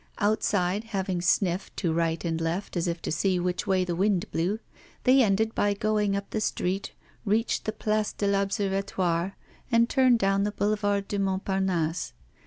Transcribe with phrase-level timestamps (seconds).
[0.17, 4.25] Outside, having sniffed to right and left, as if to see which way the wind
[4.31, 4.57] blew,
[5.03, 6.93] they ended by going up the street,
[7.23, 9.33] reached the Place de l'Observatoire,
[9.71, 12.13] and turned down the Boulevard du Montparnasse.